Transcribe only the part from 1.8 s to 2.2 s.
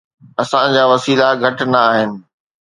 آهن.